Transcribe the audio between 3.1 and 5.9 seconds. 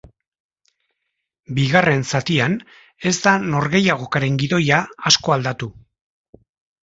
ez da norgehiagokaren gidoia asko aldatu.